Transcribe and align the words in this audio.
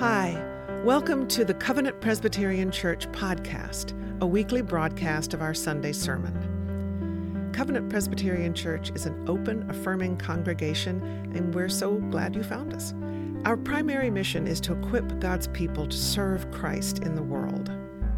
Hi, 0.00 0.42
welcome 0.82 1.28
to 1.28 1.44
the 1.44 1.52
Covenant 1.52 2.00
Presbyterian 2.00 2.70
Church 2.70 3.06
podcast, 3.12 3.92
a 4.22 4.26
weekly 4.26 4.62
broadcast 4.62 5.34
of 5.34 5.42
our 5.42 5.52
Sunday 5.52 5.92
sermon. 5.92 7.52
Covenant 7.52 7.90
Presbyterian 7.90 8.54
Church 8.54 8.92
is 8.94 9.04
an 9.04 9.28
open, 9.28 9.68
affirming 9.68 10.16
congregation, 10.16 11.02
and 11.34 11.54
we're 11.54 11.68
so 11.68 11.96
glad 11.96 12.34
you 12.34 12.42
found 12.42 12.72
us. 12.72 12.94
Our 13.44 13.58
primary 13.58 14.08
mission 14.08 14.46
is 14.46 14.58
to 14.62 14.72
equip 14.72 15.20
God's 15.20 15.48
people 15.48 15.86
to 15.86 15.96
serve 15.98 16.50
Christ 16.50 17.00
in 17.00 17.14
the 17.14 17.22
world. 17.22 17.70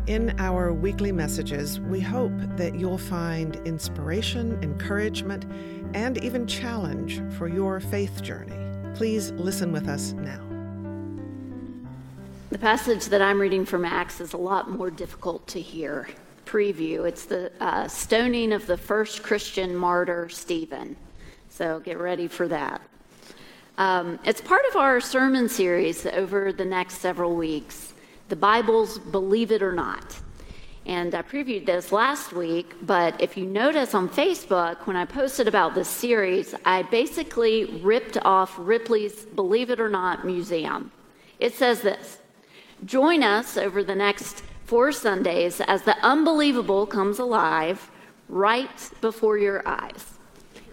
In 0.06 0.36
our 0.38 0.72
weekly 0.72 1.10
messages, 1.10 1.80
we 1.80 2.00
hope 2.00 2.38
that 2.56 2.76
you'll 2.76 2.96
find 2.96 3.56
inspiration, 3.66 4.56
encouragement, 4.62 5.46
and 5.94 6.22
even 6.22 6.46
challenge 6.46 7.20
for 7.36 7.48
your 7.48 7.80
faith 7.80 8.22
journey. 8.22 8.54
Please 8.94 9.32
listen 9.32 9.72
with 9.72 9.88
us 9.88 10.12
now. 10.12 10.51
The 12.52 12.58
passage 12.58 13.06
that 13.06 13.22
I'm 13.22 13.40
reading 13.40 13.64
from 13.64 13.86
Acts 13.86 14.20
is 14.20 14.34
a 14.34 14.36
lot 14.36 14.70
more 14.70 14.90
difficult 14.90 15.46
to 15.46 15.58
hear. 15.58 16.06
Preview. 16.44 17.08
It's 17.08 17.24
the 17.24 17.50
uh, 17.60 17.88
stoning 17.88 18.52
of 18.52 18.66
the 18.66 18.76
first 18.76 19.22
Christian 19.22 19.74
martyr, 19.74 20.28
Stephen. 20.28 20.94
So 21.48 21.80
get 21.80 21.98
ready 21.98 22.28
for 22.28 22.48
that. 22.48 22.82
Um, 23.78 24.18
it's 24.26 24.42
part 24.42 24.66
of 24.68 24.76
our 24.76 25.00
sermon 25.00 25.48
series 25.48 26.04
over 26.04 26.52
the 26.52 26.66
next 26.66 26.98
several 26.98 27.34
weeks. 27.34 27.94
The 28.28 28.36
Bible's 28.36 28.98
Believe 28.98 29.50
It 29.50 29.62
or 29.62 29.72
Not. 29.72 30.20
And 30.84 31.14
I 31.14 31.22
previewed 31.22 31.64
this 31.64 31.90
last 31.90 32.34
week, 32.34 32.74
but 32.82 33.18
if 33.18 33.34
you 33.34 33.46
notice 33.46 33.94
on 33.94 34.10
Facebook, 34.10 34.86
when 34.86 34.94
I 34.96 35.06
posted 35.06 35.48
about 35.48 35.74
this 35.74 35.88
series, 35.88 36.54
I 36.66 36.82
basically 36.82 37.64
ripped 37.80 38.18
off 38.26 38.54
Ripley's 38.58 39.24
Believe 39.24 39.70
It 39.70 39.80
or 39.80 39.88
Not 39.88 40.26
museum. 40.26 40.92
It 41.40 41.54
says 41.54 41.80
this 41.80 42.18
Join 42.84 43.22
us 43.22 43.56
over 43.56 43.84
the 43.84 43.94
next 43.94 44.42
four 44.64 44.90
Sundays 44.90 45.60
as 45.60 45.82
the 45.82 45.96
unbelievable 46.04 46.86
comes 46.86 47.18
alive 47.20 47.90
right 48.28 48.90
before 49.00 49.38
your 49.38 49.66
eyes. 49.68 50.18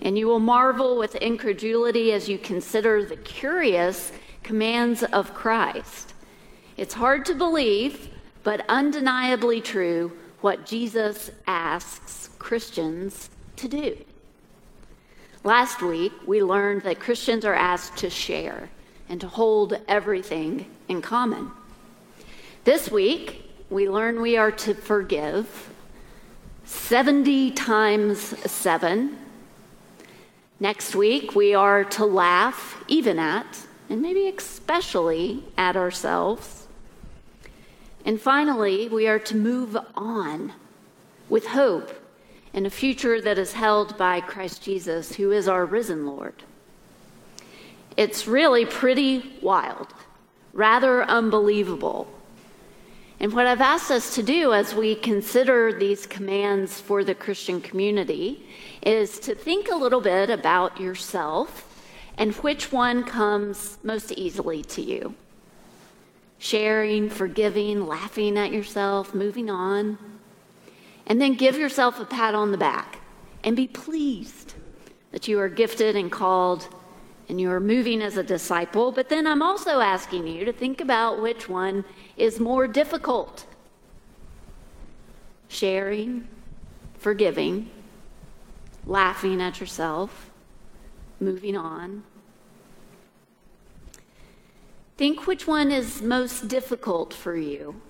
And 0.01 0.17
you 0.17 0.27
will 0.27 0.39
marvel 0.39 0.97
with 0.97 1.15
incredulity 1.15 2.13
as 2.13 2.27
you 2.27 2.39
consider 2.39 3.05
the 3.05 3.17
curious 3.17 4.11
commands 4.41 5.03
of 5.03 5.33
Christ. 5.33 6.13
It's 6.77 6.93
hard 6.93 7.25
to 7.25 7.35
believe, 7.35 8.09
but 8.43 8.65
undeniably 8.69 9.61
true, 9.61 10.11
what 10.41 10.65
Jesus 10.65 11.29
asks 11.45 12.29
Christians 12.39 13.29
to 13.57 13.67
do. 13.67 13.97
Last 15.43 15.81
week, 15.81 16.13
we 16.25 16.41
learned 16.41 16.81
that 16.83 16.99
Christians 16.99 17.45
are 17.45 17.53
asked 17.53 17.97
to 17.97 18.09
share 18.09 18.69
and 19.09 19.19
to 19.21 19.27
hold 19.27 19.79
everything 19.87 20.65
in 20.87 21.01
common. 21.01 21.51
This 22.65 22.91
week, 22.91 23.49
we 23.69 23.89
learn 23.89 24.21
we 24.21 24.35
are 24.35 24.51
to 24.51 24.73
forgive 24.73 25.69
70 26.65 27.51
times 27.51 28.19
7. 28.19 29.17
Next 30.59 30.93
week, 30.93 31.35
we 31.35 31.55
are 31.55 31.85
to 31.85 32.05
laugh 32.05 32.83
even 32.89 33.17
at, 33.17 33.65
and 33.89 34.01
maybe 34.01 34.27
especially 34.27 35.45
at 35.57 35.77
ourselves. 35.77 36.67
And 38.03 38.19
finally, 38.19 38.89
we 38.89 39.07
are 39.07 39.19
to 39.19 39.37
move 39.37 39.77
on 39.95 40.51
with 41.29 41.47
hope 41.47 41.91
in 42.51 42.65
a 42.65 42.69
future 42.69 43.21
that 43.21 43.39
is 43.39 43.53
held 43.53 43.97
by 43.97 44.19
Christ 44.19 44.61
Jesus, 44.61 45.15
who 45.15 45.31
is 45.31 45.47
our 45.47 45.65
risen 45.65 46.05
Lord. 46.05 46.43
It's 47.95 48.27
really 48.27 48.65
pretty 48.65 49.37
wild, 49.41 49.93
rather 50.51 51.03
unbelievable 51.03 52.11
and 53.21 53.33
what 53.33 53.47
I've 53.47 53.59
asked 53.59 53.91
us 53.91 54.15
to 54.15 54.23
do 54.23 54.53
as 54.53 54.73
we 54.73 54.95
consider 54.95 55.73
these 55.73 56.05
commands 56.05 56.79
for 56.79 57.03
the 57.03 57.13
Christian 57.13 57.59
community 57.59 58.45
is 58.81 59.19
to 59.19 59.35
think 59.35 59.69
a 59.69 59.75
little 59.75 59.99
bit 59.99 60.29
about 60.29 60.79
yourself 60.79 61.65
and 62.17 62.33
which 62.35 62.71
one 62.71 63.03
comes 63.03 63.77
most 63.83 64.13
easily 64.13 64.63
to 64.63 64.81
you. 64.81 65.15
Sharing, 66.37 67.09
forgiving, 67.09 67.85
laughing 67.85 68.37
at 68.37 68.53
yourself, 68.53 69.13
moving 69.13 69.49
on. 69.49 69.97
And 71.05 71.19
then 71.19 71.33
give 71.33 71.57
yourself 71.57 71.99
a 71.99 72.05
pat 72.05 72.35
on 72.35 72.51
the 72.51 72.57
back 72.57 72.99
and 73.43 73.53
be 73.53 73.67
pleased 73.67 74.53
that 75.11 75.27
you 75.27 75.39
are 75.39 75.49
gifted 75.49 75.97
and 75.97 76.09
called 76.09 76.67
and 77.29 77.39
you 77.39 77.51
are 77.51 77.59
moving 77.59 78.01
as 78.01 78.17
a 78.17 78.23
disciple. 78.23 78.91
But 78.91 79.07
then 79.07 79.27
I'm 79.27 79.43
also 79.43 79.79
asking 79.79 80.27
you 80.27 80.43
to 80.45 80.51
think 80.51 80.81
about 80.81 81.21
which 81.21 81.47
one 81.47 81.85
is 82.17 82.39
more 82.39 82.67
difficult 82.67 83.45
sharing, 85.47 86.27
forgiving, 86.97 87.69
laughing 88.85 89.41
at 89.41 89.59
yourself, 89.59 90.29
moving 91.19 91.55
on. 91.55 92.03
Think 94.97 95.25
which 95.25 95.47
one 95.47 95.71
is 95.71 96.01
most 96.01 96.47
difficult 96.47 97.13
for 97.13 97.35
you, 97.35 97.81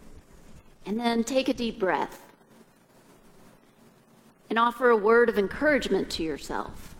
and 0.86 1.00
then 1.00 1.24
take 1.24 1.50
a 1.50 1.54
deep 1.54 1.80
breath 1.80 2.22
and 4.50 4.58
offer 4.58 4.90
a 4.90 4.98
word 4.98 5.28
of 5.28 5.38
encouragement 5.38 6.10
to 6.12 6.24
yourself 6.24 6.96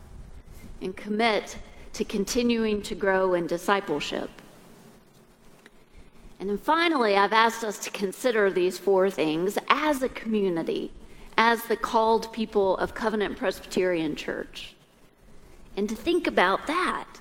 and 0.82 0.96
commit 0.96 1.58
to 2.00 2.06
continuing 2.06 2.82
to 2.82 2.96
grow 2.96 3.34
in 3.34 3.46
discipleship. 3.46 4.30
And 6.40 6.50
then 6.50 6.58
finally, 6.58 7.18
I've 7.18 7.34
asked 7.34 7.66
us 7.66 7.78
to 7.80 7.92
consider 7.92 8.50
these 8.50 8.78
four 8.78 9.10
things 9.10 9.58
as 9.68 10.02
a 10.02 10.08
community, 10.08 10.94
as 11.38 11.62
the 11.64 11.76
called 11.76 12.32
people 12.32 12.78
of 12.78 12.94
Covenant 12.94 13.38
Presbyterian 13.38 14.16
Church. 14.16 14.78
And 15.76 15.90
to 15.90 15.96
think 15.96 16.26
about 16.26 16.68
that. 16.68 17.20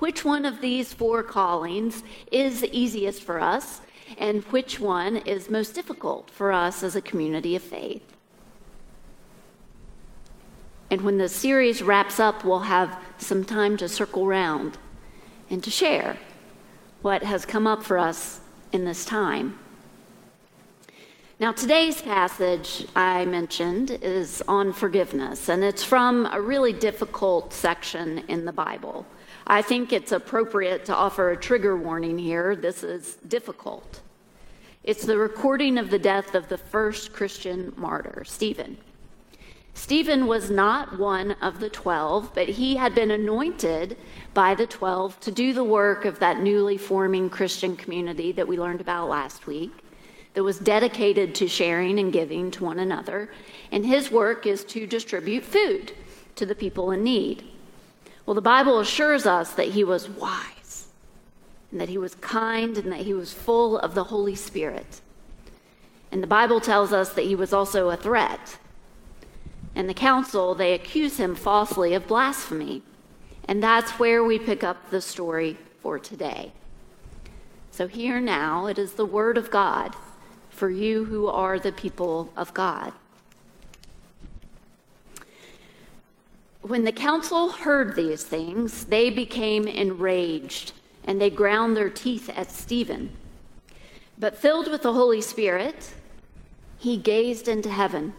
Which 0.00 0.24
one 0.24 0.44
of 0.44 0.60
these 0.60 0.92
four 0.92 1.22
callings 1.22 2.02
is 2.32 2.64
easiest 2.64 3.22
for 3.22 3.40
us, 3.40 3.80
and 4.18 4.42
which 4.46 4.80
one 4.80 5.18
is 5.18 5.48
most 5.48 5.72
difficult 5.72 6.32
for 6.32 6.50
us 6.50 6.82
as 6.82 6.96
a 6.96 7.00
community 7.00 7.54
of 7.54 7.62
faith? 7.62 8.02
And 10.90 11.00
when 11.00 11.18
the 11.18 11.28
series 11.28 11.82
wraps 11.82 12.20
up, 12.20 12.44
we'll 12.44 12.60
have 12.60 12.98
some 13.18 13.44
time 13.44 13.76
to 13.78 13.88
circle 13.88 14.24
around 14.24 14.78
and 15.50 15.62
to 15.64 15.70
share 15.70 16.16
what 17.02 17.22
has 17.22 17.44
come 17.44 17.66
up 17.66 17.82
for 17.82 17.98
us 17.98 18.40
in 18.72 18.84
this 18.84 19.04
time. 19.04 19.58
Now, 21.38 21.52
today's 21.52 22.00
passage 22.00 22.86
I 22.96 23.26
mentioned 23.26 23.90
is 23.90 24.42
on 24.48 24.72
forgiveness, 24.72 25.50
and 25.50 25.62
it's 25.62 25.84
from 25.84 26.26
a 26.32 26.40
really 26.40 26.72
difficult 26.72 27.52
section 27.52 28.20
in 28.28 28.46
the 28.46 28.52
Bible. 28.52 29.04
I 29.46 29.60
think 29.60 29.92
it's 29.92 30.12
appropriate 30.12 30.86
to 30.86 30.96
offer 30.96 31.30
a 31.30 31.36
trigger 31.36 31.76
warning 31.76 32.18
here. 32.18 32.56
This 32.56 32.82
is 32.82 33.16
difficult. 33.28 34.00
It's 34.82 35.04
the 35.04 35.18
recording 35.18 35.78
of 35.78 35.90
the 35.90 35.98
death 35.98 36.34
of 36.34 36.48
the 36.48 36.58
first 36.58 37.12
Christian 37.12 37.72
martyr, 37.76 38.24
Stephen. 38.24 38.78
Stephen 39.76 40.26
was 40.26 40.50
not 40.50 40.98
one 40.98 41.32
of 41.42 41.60
the 41.60 41.68
12, 41.68 42.34
but 42.34 42.48
he 42.48 42.76
had 42.76 42.94
been 42.94 43.10
anointed 43.10 43.94
by 44.32 44.54
the 44.54 44.66
12 44.66 45.20
to 45.20 45.30
do 45.30 45.52
the 45.52 45.62
work 45.62 46.06
of 46.06 46.18
that 46.18 46.40
newly 46.40 46.78
forming 46.78 47.28
Christian 47.28 47.76
community 47.76 48.32
that 48.32 48.48
we 48.48 48.58
learned 48.58 48.80
about 48.80 49.10
last 49.10 49.46
week, 49.46 49.70
that 50.32 50.42
was 50.42 50.58
dedicated 50.58 51.34
to 51.34 51.46
sharing 51.46 51.98
and 51.98 52.10
giving 52.10 52.50
to 52.52 52.64
one 52.64 52.78
another. 52.78 53.30
And 53.70 53.84
his 53.84 54.10
work 54.10 54.46
is 54.46 54.64
to 54.64 54.86
distribute 54.86 55.44
food 55.44 55.92
to 56.36 56.46
the 56.46 56.54
people 56.54 56.90
in 56.90 57.04
need. 57.04 57.44
Well, 58.24 58.34
the 58.34 58.40
Bible 58.40 58.80
assures 58.80 59.26
us 59.26 59.52
that 59.52 59.68
he 59.68 59.84
was 59.84 60.08
wise, 60.08 60.88
and 61.70 61.78
that 61.82 61.90
he 61.90 61.98
was 61.98 62.14
kind, 62.14 62.78
and 62.78 62.90
that 62.90 63.00
he 63.00 63.12
was 63.12 63.34
full 63.34 63.78
of 63.78 63.94
the 63.94 64.04
Holy 64.04 64.36
Spirit. 64.36 65.02
And 66.10 66.22
the 66.22 66.26
Bible 66.26 66.60
tells 66.60 66.94
us 66.94 67.10
that 67.12 67.26
he 67.26 67.34
was 67.34 67.52
also 67.52 67.90
a 67.90 67.96
threat 67.96 68.56
and 69.76 69.90
the 69.90 69.94
council, 69.94 70.54
they 70.54 70.72
accuse 70.72 71.18
him 71.18 71.34
falsely 71.34 71.92
of 71.92 72.08
blasphemy. 72.08 72.82
And 73.46 73.62
that's 73.62 73.98
where 73.98 74.24
we 74.24 74.38
pick 74.38 74.64
up 74.64 74.90
the 74.90 75.02
story 75.02 75.58
for 75.82 75.98
today. 75.98 76.52
So, 77.70 77.86
here 77.86 78.18
now, 78.18 78.66
it 78.66 78.78
is 78.78 78.94
the 78.94 79.04
word 79.04 79.36
of 79.36 79.50
God 79.50 79.94
for 80.48 80.70
you 80.70 81.04
who 81.04 81.28
are 81.28 81.58
the 81.58 81.72
people 81.72 82.32
of 82.38 82.54
God. 82.54 82.94
When 86.62 86.84
the 86.84 86.90
council 86.90 87.50
heard 87.50 87.94
these 87.94 88.24
things, 88.24 88.86
they 88.86 89.10
became 89.10 89.68
enraged 89.68 90.72
and 91.04 91.20
they 91.20 91.28
ground 91.28 91.76
their 91.76 91.90
teeth 91.90 92.30
at 92.34 92.50
Stephen. 92.50 93.10
But 94.18 94.38
filled 94.38 94.70
with 94.70 94.80
the 94.80 94.94
Holy 94.94 95.20
Spirit, 95.20 95.92
he 96.78 96.96
gazed 96.96 97.46
into 97.46 97.68
heaven 97.68 98.14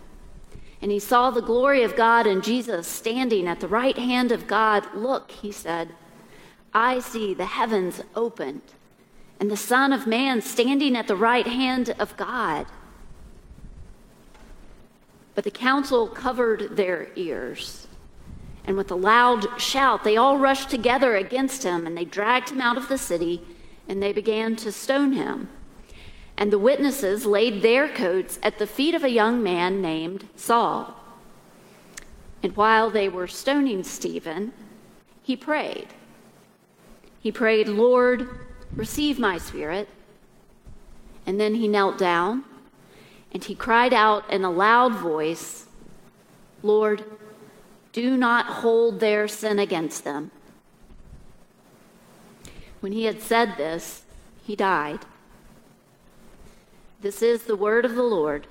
and 0.81 0.91
he 0.91 0.99
saw 0.99 1.31
the 1.31 1.41
glory 1.41 1.83
of 1.83 1.95
God 1.95 2.27
and 2.27 2.43
Jesus 2.43 2.87
standing 2.87 3.47
at 3.47 3.59
the 3.59 3.67
right 3.67 3.97
hand 3.97 4.31
of 4.31 4.47
God. 4.47 4.85
Look, 4.93 5.31
he 5.31 5.51
said, 5.51 5.89
I 6.73 6.99
see 6.99 7.33
the 7.33 7.45
heavens 7.45 8.01
opened 8.15 8.61
and 9.39 9.51
the 9.51 9.57
Son 9.57 9.93
of 9.93 10.07
Man 10.07 10.41
standing 10.41 10.95
at 10.95 11.07
the 11.07 11.15
right 11.15 11.47
hand 11.47 11.95
of 11.99 12.15
God. 12.17 12.65
But 15.35 15.43
the 15.43 15.51
council 15.51 16.07
covered 16.07 16.75
their 16.75 17.09
ears. 17.15 17.87
And 18.65 18.75
with 18.75 18.91
a 18.91 18.95
loud 18.95 19.61
shout, 19.61 20.03
they 20.03 20.17
all 20.17 20.37
rushed 20.37 20.69
together 20.69 21.15
against 21.15 21.63
him, 21.63 21.85
and 21.85 21.95
they 21.95 22.03
dragged 22.03 22.49
him 22.49 22.59
out 22.59 22.77
of 22.77 22.89
the 22.89 22.97
city, 22.97 23.41
and 23.87 24.01
they 24.01 24.11
began 24.11 24.55
to 24.57 24.71
stone 24.71 25.13
him. 25.13 25.49
And 26.37 26.51
the 26.51 26.59
witnesses 26.59 27.25
laid 27.25 27.61
their 27.61 27.89
coats 27.89 28.37
at 28.43 28.59
the 28.59 28.67
feet 28.67 28.93
of 28.93 29.03
a 29.03 29.09
young 29.09 29.41
man 29.41 29.81
named 29.81 30.27
Saul. 30.35 30.95
And 32.43 32.55
while 32.55 32.91
they 32.91 33.09
were 33.09 33.27
stoning 33.27 33.83
Stephen, 33.83 34.53
he 35.23 35.35
prayed. 35.35 35.87
He 37.19 37.31
prayed, 37.31 37.67
Lord, 37.67 38.29
receive 38.75 39.17
my 39.17 39.39
spirit. 39.39 39.89
And 41.25 41.39
then 41.39 41.55
he 41.55 41.67
knelt 41.67 41.97
down 41.97 42.45
and 43.33 43.43
he 43.43 43.55
cried 43.55 43.93
out 43.93 44.31
in 44.31 44.43
a 44.43 44.51
loud 44.51 44.93
voice, 44.93 45.65
Lord, 46.63 47.03
do 47.91 48.15
not 48.15 48.45
hold 48.45 48.99
their 48.99 49.27
sin 49.27 49.59
against 49.59 50.03
them. 50.03 50.31
When 52.79 52.91
he 52.91 53.05
had 53.05 53.21
said 53.21 53.57
this, 53.57 54.03
he 54.45 54.55
died. 54.55 54.99
This 56.99 57.21
is 57.21 57.43
the 57.43 57.55
word 57.55 57.85
of 57.85 57.93
the 57.93 58.01
Lord. 58.01 58.47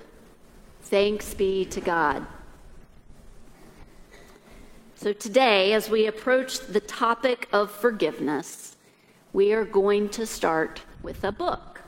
Thanks 0.83 1.33
be 1.33 1.65
to 1.65 1.81
God. 1.81 2.25
So, 4.95 5.11
today, 5.11 5.73
as 5.73 5.89
we 5.89 6.07
approach 6.07 6.59
the 6.59 6.79
topic 6.79 7.49
of 7.51 7.69
forgiveness, 7.69 8.77
we 9.33 9.51
are 9.51 9.65
going 9.65 10.07
to 10.09 10.25
start 10.25 10.81
with 11.03 11.25
a 11.25 11.31
book. 11.33 11.81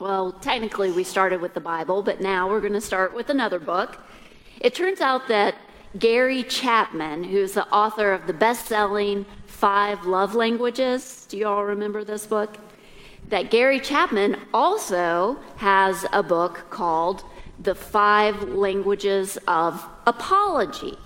Well, 0.00 0.32
technically, 0.32 0.90
we 0.90 1.04
started 1.04 1.40
with 1.40 1.54
the 1.54 1.60
Bible, 1.60 2.02
but 2.02 2.20
now 2.20 2.48
we're 2.48 2.60
going 2.60 2.72
to 2.72 2.80
start 2.80 3.14
with 3.14 3.30
another 3.30 3.60
book. 3.60 3.98
It 4.60 4.74
turns 4.74 5.00
out 5.00 5.28
that 5.28 5.54
Gary 5.96 6.42
Chapman, 6.42 7.22
who's 7.22 7.52
the 7.52 7.68
author 7.68 8.12
of 8.12 8.26
the 8.26 8.32
best 8.32 8.66
selling 8.66 9.24
Five 9.46 10.06
Love 10.06 10.34
Languages, 10.34 11.24
do 11.28 11.38
you 11.38 11.46
all 11.46 11.64
remember 11.64 12.02
this 12.02 12.26
book? 12.26 12.58
That 13.28 13.50
Gary 13.50 13.78
Chapman 13.78 14.36
also 14.54 15.36
has 15.56 16.06
a 16.12 16.22
book 16.22 16.66
called 16.70 17.24
The 17.60 17.74
Five 17.74 18.42
Languages 18.44 19.38
of 19.46 19.84
Apology 20.06 20.96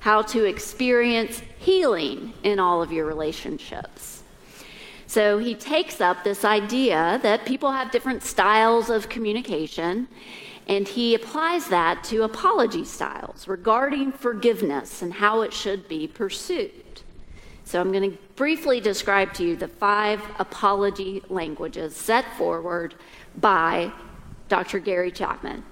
How 0.00 0.22
to 0.22 0.44
Experience 0.44 1.40
Healing 1.58 2.34
in 2.42 2.58
All 2.58 2.82
of 2.82 2.92
Your 2.92 3.06
Relationships. 3.06 4.22
So 5.06 5.38
he 5.38 5.54
takes 5.54 6.02
up 6.02 6.22
this 6.22 6.44
idea 6.44 7.18
that 7.22 7.46
people 7.46 7.72
have 7.72 7.90
different 7.90 8.22
styles 8.22 8.90
of 8.90 9.08
communication, 9.08 10.06
and 10.66 10.86
he 10.86 11.14
applies 11.14 11.68
that 11.68 12.04
to 12.04 12.24
apology 12.24 12.84
styles 12.84 13.48
regarding 13.48 14.12
forgiveness 14.12 15.00
and 15.00 15.14
how 15.14 15.40
it 15.40 15.54
should 15.54 15.88
be 15.88 16.06
pursued. 16.06 17.00
So 17.68 17.78
I'm 17.78 17.92
going 17.92 18.12
to 18.12 18.18
briefly 18.34 18.80
describe 18.80 19.34
to 19.34 19.44
you 19.44 19.54
the 19.54 19.68
five 19.68 20.22
apology 20.38 21.22
languages 21.28 21.94
set 21.94 22.24
forward 22.38 22.94
by 23.36 23.92
Dr. 24.48 24.78
Gary 24.78 25.12
Chapman. 25.12 25.62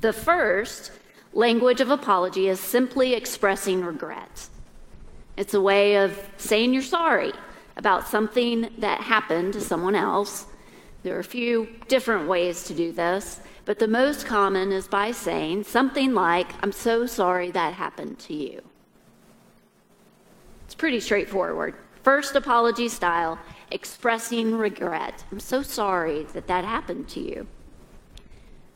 The 0.00 0.12
first 0.12 0.90
language 1.32 1.80
of 1.80 1.92
apology 1.92 2.48
is 2.48 2.58
simply 2.58 3.14
expressing 3.14 3.84
regret. 3.84 4.48
It's 5.36 5.54
a 5.54 5.60
way 5.60 5.98
of 5.98 6.20
saying 6.36 6.72
you're 6.72 6.82
sorry 6.82 7.32
about 7.76 8.08
something 8.08 8.68
that 8.78 9.02
happened 9.02 9.52
to 9.52 9.60
someone 9.60 9.94
else. 9.94 10.46
There 11.04 11.14
are 11.14 11.20
a 11.20 11.34
few 11.38 11.68
different 11.86 12.26
ways 12.26 12.64
to 12.64 12.74
do 12.74 12.90
this, 12.90 13.38
but 13.66 13.78
the 13.78 13.86
most 13.86 14.26
common 14.26 14.72
is 14.72 14.88
by 14.88 15.12
saying 15.12 15.62
something 15.62 16.12
like, 16.12 16.48
I'm 16.60 16.72
so 16.72 17.06
sorry 17.06 17.52
that 17.52 17.74
happened 17.74 18.18
to 18.18 18.34
you 18.34 18.67
pretty 20.78 21.00
straightforward. 21.00 21.74
First 22.02 22.34
apology 22.36 22.88
style, 22.88 23.38
expressing 23.70 24.56
regret. 24.56 25.24
I'm 25.30 25.40
so 25.40 25.62
sorry 25.62 26.22
that 26.32 26.46
that 26.46 26.64
happened 26.64 27.08
to 27.10 27.20
you. 27.20 27.46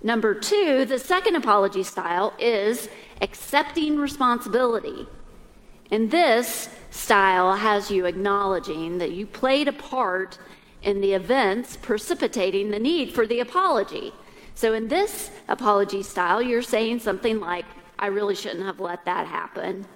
Number 0.02 0.34
two, 0.34 0.84
the 0.84 0.98
second 0.98 1.36
apology 1.36 1.84
style 1.84 2.34
is 2.38 2.88
accepting 3.20 3.98
responsibility. 3.98 5.06
And 5.92 6.10
this 6.10 6.68
style 6.90 7.54
has 7.54 7.90
you 7.90 8.06
acknowledging 8.06 8.98
that 8.98 9.12
you 9.12 9.26
played 9.26 9.68
a 9.68 9.72
part 9.72 10.38
in 10.82 11.00
the 11.00 11.12
events 11.12 11.76
precipitating 11.76 12.70
the 12.70 12.78
need 12.78 13.12
for 13.12 13.26
the 13.26 13.40
apology. 13.40 14.12
So 14.54 14.74
in 14.74 14.88
this 14.88 15.30
apology 15.48 16.02
style, 16.02 16.42
you're 16.42 16.62
saying 16.62 16.98
something 16.98 17.38
like, 17.38 17.64
I 17.98 18.06
really 18.06 18.34
shouldn't 18.34 18.64
have 18.64 18.80
let 18.80 19.04
that 19.04 19.26
happen. 19.26 19.86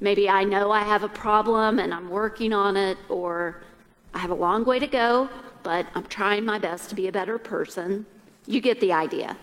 Maybe 0.00 0.28
I 0.28 0.44
know 0.44 0.70
I 0.70 0.80
have 0.80 1.02
a 1.02 1.08
problem 1.08 1.78
and 1.78 1.92
I'm 1.92 2.08
working 2.08 2.52
on 2.52 2.76
it, 2.76 2.98
or 3.08 3.62
I 4.14 4.18
have 4.18 4.30
a 4.30 4.34
long 4.34 4.64
way 4.64 4.78
to 4.78 4.86
go, 4.86 5.28
but 5.62 5.86
I'm 5.94 6.04
trying 6.04 6.44
my 6.44 6.58
best 6.58 6.88
to 6.90 6.94
be 6.94 7.08
a 7.08 7.12
better 7.12 7.38
person. 7.38 8.06
You 8.46 8.60
get 8.60 8.80
the 8.80 8.92
idea. 8.92 9.36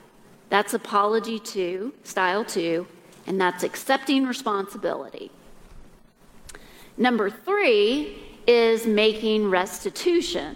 That's 0.50 0.74
apology 0.74 1.40
two, 1.40 1.94
style 2.04 2.46
two, 2.46 2.88
and 3.28 3.40
that's 3.40 3.64
accepting 3.64 4.26
responsibility. 4.26 5.32
Number 6.98 7.30
three 7.30 8.24
is 8.48 8.86
making 8.86 9.50
restitution. 9.50 10.56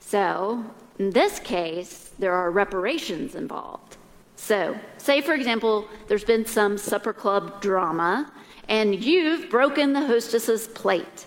So, 0.00 0.64
in 0.98 1.10
this 1.10 1.38
case, 1.38 2.10
there 2.18 2.34
are 2.34 2.50
reparations 2.50 3.34
involved. 3.34 3.96
So, 4.36 4.78
say 4.98 5.22
for 5.22 5.32
example, 5.32 5.88
there's 6.08 6.24
been 6.24 6.44
some 6.44 6.76
supper 6.76 7.14
club 7.14 7.62
drama 7.62 8.30
and 8.68 9.04
you've 9.04 9.50
broken 9.50 9.92
the 9.92 10.06
hostess's 10.06 10.68
plate. 10.68 11.26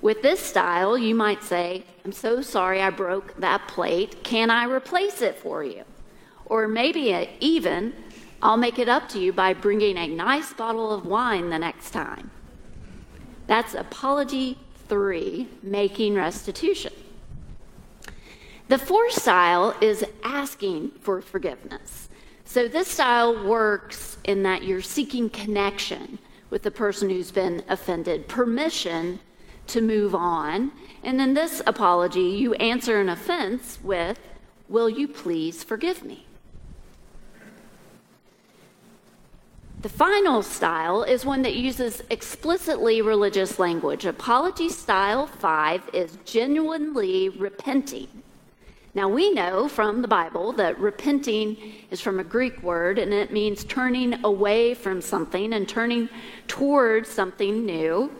With 0.00 0.22
this 0.22 0.40
style, 0.40 0.96
you 0.96 1.14
might 1.14 1.42
say, 1.42 1.84
I'm 2.04 2.12
so 2.12 2.40
sorry 2.40 2.80
I 2.80 2.90
broke 2.90 3.38
that 3.40 3.66
plate. 3.66 4.22
Can 4.22 4.50
I 4.50 4.64
replace 4.64 5.20
it 5.22 5.36
for 5.36 5.64
you? 5.64 5.84
Or 6.46 6.68
maybe 6.68 7.12
uh, 7.12 7.26
even, 7.40 7.92
I'll 8.40 8.56
make 8.56 8.78
it 8.78 8.88
up 8.88 9.08
to 9.10 9.18
you 9.18 9.32
by 9.32 9.54
bringing 9.54 9.96
a 9.98 10.06
nice 10.06 10.52
bottle 10.52 10.92
of 10.92 11.04
wine 11.04 11.50
the 11.50 11.58
next 11.58 11.90
time. 11.90 12.30
That's 13.48 13.74
apology 13.74 14.58
three, 14.88 15.48
making 15.62 16.14
restitution. 16.14 16.92
The 18.68 18.78
fourth 18.78 19.12
style 19.12 19.74
is 19.80 20.04
asking 20.22 20.92
for 21.00 21.20
forgiveness. 21.20 22.08
So 22.44 22.68
this 22.68 22.88
style 22.88 23.44
works 23.46 24.18
in 24.24 24.42
that 24.44 24.62
you're 24.62 24.82
seeking 24.82 25.28
connection 25.28 26.18
with 26.50 26.62
the 26.62 26.70
person 26.70 27.10
who's 27.10 27.30
been 27.30 27.62
offended, 27.68 28.28
permission 28.28 29.20
to 29.68 29.80
move 29.80 30.14
on. 30.14 30.72
And 31.02 31.20
in 31.20 31.34
this 31.34 31.62
apology, 31.66 32.20
you 32.20 32.54
answer 32.54 33.00
an 33.00 33.08
offense 33.08 33.78
with, 33.82 34.18
Will 34.68 34.90
you 34.90 35.08
please 35.08 35.64
forgive 35.64 36.04
me? 36.04 36.26
The 39.80 39.88
final 39.88 40.42
style 40.42 41.04
is 41.04 41.24
one 41.24 41.42
that 41.42 41.54
uses 41.54 42.02
explicitly 42.10 43.00
religious 43.00 43.58
language. 43.58 44.04
Apology 44.04 44.68
style 44.68 45.26
five 45.26 45.88
is 45.92 46.18
genuinely 46.24 47.28
repenting. 47.28 48.08
Now, 48.98 49.08
we 49.08 49.30
know 49.30 49.68
from 49.68 50.02
the 50.02 50.08
Bible 50.08 50.50
that 50.54 50.76
repenting 50.76 51.56
is 51.92 52.00
from 52.00 52.18
a 52.18 52.24
Greek 52.24 52.60
word 52.64 52.98
and 52.98 53.14
it 53.14 53.32
means 53.32 53.62
turning 53.62 54.24
away 54.24 54.74
from 54.74 55.00
something 55.00 55.52
and 55.52 55.68
turning 55.68 56.08
towards 56.48 57.08
something 57.08 57.64
new. 57.64 58.10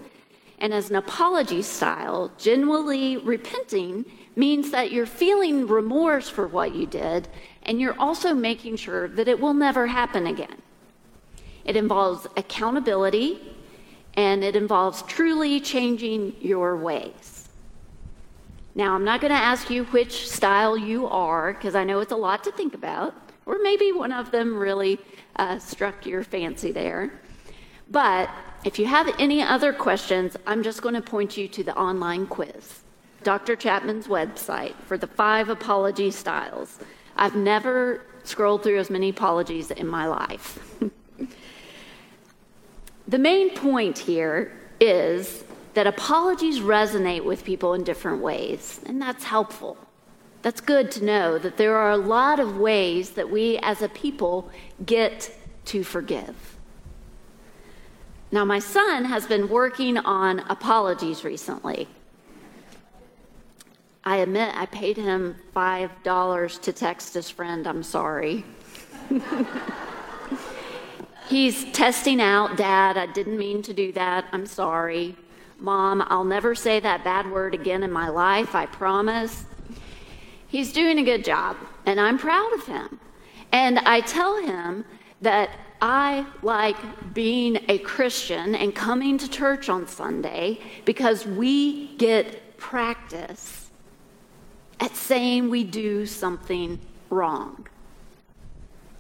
And 0.61 0.73
as 0.73 0.89
an 0.89 0.95
apology 0.95 1.63
style, 1.63 2.31
genuinely 2.39 3.17
repenting 3.17 4.05
means 4.37 4.71
that 4.71 4.93
you're 4.93 5.05
feeling 5.05 5.67
remorse 5.67 6.29
for 6.29 6.47
what 6.47 6.77
you 6.77 6.87
did 6.87 7.27
and 7.65 7.81
you're 7.81 7.99
also 7.99 8.33
making 8.33 8.77
sure 8.77 9.09
that 9.09 9.27
it 9.27 9.41
will 9.41 9.55
never 9.55 9.89
happen 9.89 10.29
again. 10.29 10.63
It 11.65 11.75
involves 11.75 12.29
accountability 12.37 13.41
and 14.15 14.45
it 14.45 14.55
involves 14.55 15.03
truly 15.03 15.59
changing 15.59 16.37
your 16.41 16.77
ways. 16.77 17.38
Now, 18.79 18.95
I'm 18.95 19.03
not 19.03 19.21
going 19.21 19.33
to 19.33 19.37
ask 19.37 19.71
you 19.71 19.83
which 19.87 20.31
style 20.31 20.79
you 20.79 21.09
are, 21.09 21.53
because 21.53 21.75
I 21.75 21.83
know 21.83 21.99
it's 21.99 22.13
a 22.13 22.17
lot 22.17 22.45
to 22.45 22.53
think 22.53 22.75
about, 22.75 23.13
or 23.45 23.59
maybe 23.61 23.91
one 23.91 24.13
of 24.13 24.31
them 24.31 24.57
really 24.57 25.01
uh, 25.35 25.59
struck 25.59 26.07
your 26.07 26.23
fancy 26.23 26.71
there. 26.71 27.11
But 27.91 28.31
if 28.65 28.79
you 28.79 28.87
have 28.87 29.13
any 29.19 29.43
other 29.43 29.73
questions, 29.73 30.37
I'm 30.47 30.63
just 30.63 30.81
going 30.81 30.95
to 30.95 31.03
point 31.03 31.37
you 31.37 31.49
to 31.49 31.65
the 31.65 31.77
online 31.77 32.29
quiz, 32.29 32.83
Dr. 33.25 33.57
Chapman's 33.57 34.07
website, 34.07 34.77
for 34.87 34.97
the 34.97 35.09
five 35.09 35.49
apology 35.49 36.13
styles. 36.13 36.79
I've 37.17 37.35
never 37.35 38.03
scrolled 38.23 38.63
through 38.63 38.79
as 38.79 38.91
many 38.91 39.09
apologies 39.09 39.73
in 39.73 39.89
my 39.89 40.07
life. 40.07 40.81
the 43.09 43.19
main 43.19 43.57
point 43.57 43.99
here 43.99 44.57
is 44.81 45.43
that 45.79 45.87
apologies 45.87 46.59
resonate 46.59 47.23
with 47.23 47.45
people 47.45 47.73
in 47.73 47.85
different 47.85 48.21
ways, 48.21 48.81
and 48.87 49.01
that's 49.01 49.23
helpful. 49.23 49.77
That's 50.43 50.61
good 50.61 50.91
to 50.91 51.05
know 51.05 51.39
that 51.39 51.57
there 51.57 51.77
are 51.77 51.93
a 51.93 51.97
lot 51.97 52.41
of 52.41 52.57
ways 52.57 53.11
that 53.11 53.31
we 53.31 53.59
as 53.59 53.81
a 53.81 53.89
people 53.89 54.51
get 54.85 55.33
to 55.67 55.85
forgive. 55.85 56.35
Now, 58.33 58.45
my 58.45 58.59
son 58.59 59.05
has 59.05 59.29
been 59.29 59.49
working 59.49 59.99
on 59.99 60.41
apologies 60.49 61.23
recently. 61.23 61.87
I 64.03 64.17
admit 64.17 64.57
I 64.57 64.67
paid 64.67 64.97
him 64.97 65.37
$5 65.55 66.61
to 66.61 66.73
text 66.73 67.15
his 67.15 67.31
friend, 67.31 67.69
I'm 67.69 67.85
sorry. 67.85 68.45
He's 71.29 71.71
testing 71.71 72.21
out, 72.21 72.57
Dad, 72.57 72.97
I 72.97 73.07
didn't 73.07 73.39
mean 73.39 73.63
to 73.63 73.73
do 73.73 73.93
that, 73.93 74.25
I'm 74.33 74.47
sorry. 74.47 75.15
Mom, 75.59 76.05
I'll 76.07 76.25
never 76.25 76.55
say 76.55 76.79
that 76.81 77.03
bad 77.03 77.31
word 77.31 77.53
again 77.53 77.83
in 77.83 77.91
my 77.91 78.09
life, 78.09 78.55
I 78.55 78.67
promise. 78.67 79.45
He's 80.47 80.73
doing 80.73 80.99
a 80.99 81.03
good 81.03 81.25
job, 81.25 81.57
and 81.85 82.01
I'm 82.01 82.17
proud 82.17 82.53
of 82.55 82.67
him. 82.67 83.01
And 83.53 83.79
I 83.81 84.01
tell 84.01 84.41
him 84.41 84.85
that 85.21 85.51
I 85.81 86.27
like 86.43 86.77
being 87.13 87.59
a 87.69 87.79
Christian 87.79 88.55
and 88.55 88.75
coming 88.75 89.19
to 89.19 89.29
church 89.29 89.69
on 89.69 89.87
Sunday 89.87 90.61
because 90.85 91.27
we 91.27 91.97
get 91.97 92.57
practice 92.57 93.71
at 94.81 94.95
saying 94.95 95.51
we 95.51 95.65
do 95.65 96.07
something 96.07 96.79
wrong. 97.11 97.67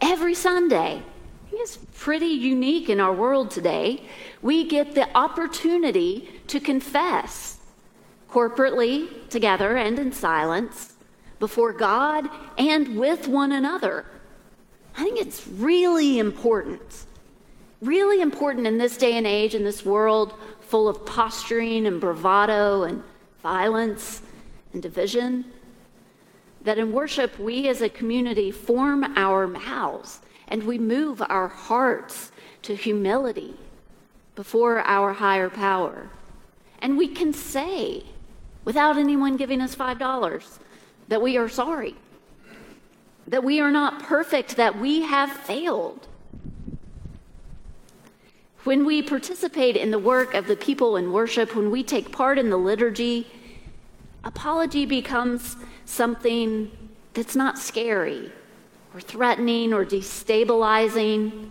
Every 0.01 0.35
Sunday, 0.35 1.03
it's 1.53 1.79
pretty 1.95 2.27
unique 2.27 2.89
in 2.89 3.01
our 3.01 3.13
world 3.13 3.51
today. 3.51 4.03
We 4.43 4.69
get 4.69 4.95
the 4.95 5.09
opportunity 5.17 6.29
to 6.49 6.61
confess 6.61 7.59
corporately, 8.31 9.29
together, 9.29 9.77
and 9.77 9.99
in 9.99 10.13
silence 10.13 10.95
before 11.39 11.73
God 11.73 12.29
and 12.57 12.99
with 12.99 13.29
one 13.29 13.53
another. 13.53 14.05
I 14.97 15.05
think 15.05 15.21
it's 15.21 15.47
really 15.47 16.19
important. 16.19 17.07
Really 17.81 18.21
important 18.21 18.67
in 18.67 18.79
this 18.79 18.97
day 18.97 19.17
and 19.17 19.27
age, 19.27 19.55
in 19.55 19.65
this 19.65 19.85
world 19.85 20.35
full 20.61 20.89
of 20.89 21.07
posturing 21.07 21.87
and 21.87 22.01
bravado 22.01 22.83
and 22.83 23.03
violence 23.43 24.21
and 24.73 24.83
division 24.83 25.45
that 26.63 26.79
in 26.79 26.93
worship, 26.93 27.39
we 27.39 27.69
as 27.69 27.81
a 27.81 27.89
community 27.89 28.51
form 28.51 29.05
our 29.17 29.47
mouths 29.47 30.21
and 30.49 30.65
we 30.65 30.79
move 30.79 31.23
our 31.29 31.49
hearts 31.49 32.33
to 32.63 32.75
humility 32.75 33.55
before 34.35 34.81
our 34.81 35.13
higher 35.13 35.51
power. 35.51 36.09
And 36.81 36.97
we 36.97 37.09
can 37.09 37.33
say, 37.33 38.05
without 38.65 38.97
anyone 38.97 39.37
giving 39.37 39.61
us 39.61 39.75
$5, 39.75 40.59
that 41.09 41.23
we 41.23 41.37
are 41.37 41.49
sorry, 41.49 41.95
that 43.27 43.45
we 43.45 43.61
are 43.61 43.71
not 43.71 44.03
perfect, 44.03 44.57
that 44.57 44.79
we 44.79 45.03
have 45.03 45.31
failed. 45.31 46.07
When 48.65 48.85
we 48.85 49.03
participate 49.03 49.77
in 49.77 49.91
the 49.91 49.99
work 49.99 50.35
of 50.35 50.47
the 50.47 50.57
people 50.57 50.97
in 50.97 51.13
worship, 51.13 51.55
when 51.57 51.71
we 51.71 51.83
take 51.83 52.13
part 52.13 52.39
in 52.39 52.51
the 52.51 52.57
liturgy, 52.57 53.27
apology 54.25 54.85
becomes 54.85 55.57
something 55.85 56.71
that's 57.15 57.35
not 57.35 57.59
scary 57.59 58.31
or 58.99 59.01
threatening 59.01 59.73
or 59.73 59.85
destabilizing. 59.85 61.51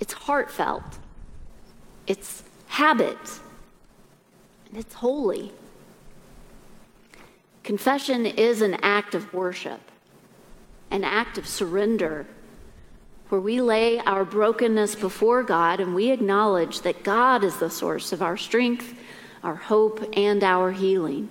It's 0.00 0.12
heartfelt, 0.12 0.82
it's 2.08 2.42
habit, 2.66 3.16
and 4.68 4.76
it's 4.76 4.94
holy. 4.94 5.52
Confession 7.62 8.26
is 8.26 8.60
an 8.60 8.74
act 8.82 9.14
of 9.14 9.32
worship, 9.32 9.80
an 10.90 11.04
act 11.04 11.38
of 11.38 11.46
surrender, 11.46 12.26
where 13.28 13.40
we 13.40 13.60
lay 13.60 14.00
our 14.00 14.24
brokenness 14.24 14.96
before 14.96 15.44
God 15.44 15.78
and 15.78 15.94
we 15.94 16.10
acknowledge 16.10 16.80
that 16.80 17.04
God 17.04 17.44
is 17.44 17.56
the 17.58 17.70
source 17.70 18.12
of 18.12 18.20
our 18.20 18.36
strength, 18.36 18.94
our 19.44 19.54
hope, 19.54 20.04
and 20.14 20.42
our 20.42 20.72
healing. 20.72 21.28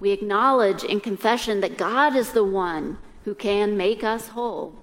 We 0.00 0.10
acknowledge 0.10 0.82
in 0.82 0.98
confession 0.98 1.60
that 1.60 1.78
God 1.78 2.16
is 2.16 2.32
the 2.32 2.44
one 2.44 2.98
who 3.24 3.34
can 3.34 3.76
make 3.76 4.02
us 4.02 4.28
whole. 4.28 4.74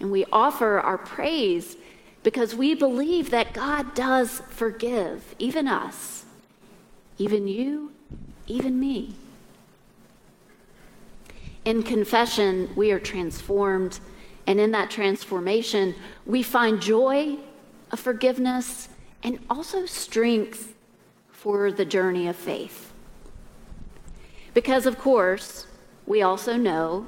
And 0.00 0.10
we 0.10 0.26
offer 0.32 0.78
our 0.80 0.98
praise 0.98 1.76
because 2.22 2.54
we 2.54 2.74
believe 2.74 3.30
that 3.30 3.52
God 3.52 3.94
does 3.94 4.42
forgive, 4.50 5.34
even 5.38 5.68
us, 5.68 6.24
even 7.18 7.46
you, 7.46 7.92
even 8.46 8.78
me. 8.78 9.14
In 11.64 11.82
confession, 11.82 12.70
we 12.76 12.90
are 12.92 13.00
transformed, 13.00 14.00
and 14.46 14.60
in 14.60 14.70
that 14.72 14.90
transformation, 14.90 15.94
we 16.24 16.42
find 16.42 16.80
joy 16.80 17.36
of 17.90 18.00
forgiveness 18.00 18.88
and 19.22 19.38
also 19.48 19.86
strength 19.86 20.74
for 21.30 21.72
the 21.72 21.84
journey 21.84 22.28
of 22.28 22.36
faith. 22.36 22.92
Because, 24.54 24.86
of 24.86 24.98
course, 24.98 25.66
we 26.06 26.22
also 26.22 26.56
know, 26.56 27.06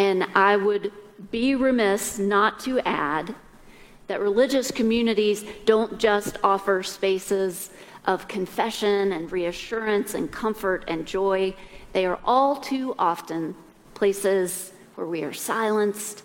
and 0.00 0.24
I 0.34 0.56
would 0.56 0.92
be 1.30 1.54
remiss 1.54 2.18
not 2.18 2.58
to 2.60 2.80
add, 2.88 3.34
that 4.06 4.18
religious 4.18 4.70
communities 4.70 5.44
don't 5.66 5.98
just 5.98 6.38
offer 6.42 6.82
spaces 6.82 7.68
of 8.06 8.26
confession 8.26 9.12
and 9.12 9.30
reassurance 9.30 10.14
and 10.14 10.32
comfort 10.32 10.86
and 10.88 11.06
joy. 11.06 11.54
They 11.92 12.06
are 12.06 12.18
all 12.24 12.56
too 12.56 12.94
often 12.98 13.54
places 13.92 14.72
where 14.94 15.06
we 15.06 15.22
are 15.22 15.34
silenced, 15.34 16.22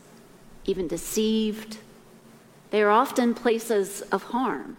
even 0.63 0.87
deceived. 0.87 1.79
They 2.71 2.81
are 2.81 2.89
often 2.89 3.33
places 3.33 4.03
of 4.03 4.23
harm. 4.23 4.77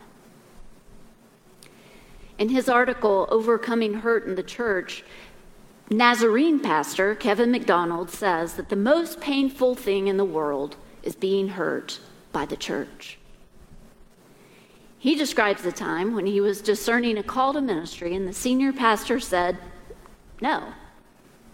In 2.39 2.49
his 2.49 2.67
article, 2.67 3.29
Overcoming 3.31 3.95
Hurt 3.95 4.27
in 4.27 4.37
the 4.37 4.43
Church, 4.43 5.05
Nazarene 5.91 6.59
pastor 6.59 7.15
Kevin 7.15 7.53
McDonald 7.53 8.11
says 8.11 8.55
that 8.55 8.71
the 8.71 8.77
most 8.77 9.21
painful 9.21 9.77
thing 9.77 10.09
in 10.09 10.17
the 10.17 10.25
world 10.25 10.77
is 11.05 11.15
being 11.15 11.49
hurt 11.51 12.01
by 12.33 12.45
the 12.45 12.57
church. 12.57 13.19
He 14.99 15.15
describes 15.15 15.63
the 15.63 15.71
time 15.71 16.15
when 16.15 16.27
he 16.27 16.41
was 16.41 16.61
discerning 16.61 17.17
a 17.17 17.23
call 17.23 17.53
to 17.53 17.61
ministry, 17.61 18.17
and 18.17 18.27
the 18.27 18.33
senior 18.33 18.73
pastor 18.73 19.21
said, 19.21 19.59
No, 20.41 20.73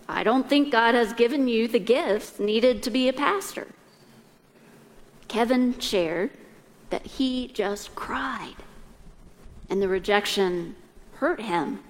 I 0.08 0.24
don't 0.24 0.48
think 0.48 0.72
God 0.72 0.94
has 0.94 1.12
given 1.12 1.46
you 1.46 1.68
the 1.68 1.78
gifts 1.78 2.38
needed 2.38 2.82
to 2.84 2.90
be 2.90 3.08
a 3.08 3.12
pastor. 3.12 3.68
Kevin 5.28 5.78
shared 5.78 6.30
that 6.88 7.04
he 7.04 7.48
just 7.48 7.94
cried, 7.94 8.56
and 9.68 9.82
the 9.82 9.88
rejection 9.88 10.74
hurt 11.16 11.42
him 11.42 11.80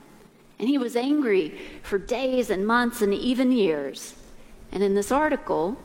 and 0.62 0.68
he 0.68 0.78
was 0.78 0.94
angry 0.94 1.58
for 1.82 1.98
days 1.98 2.48
and 2.48 2.64
months 2.64 3.02
and 3.02 3.12
even 3.12 3.50
years. 3.50 4.14
And 4.70 4.80
in 4.80 4.94
this 4.94 5.10
article, 5.10 5.76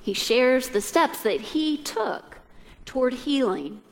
he 0.00 0.14
shares 0.14 0.68
the 0.68 0.80
steps 0.80 1.24
that 1.24 1.40
he 1.40 1.76
took 1.76 2.38
toward 2.84 3.14
healing. 3.14 3.82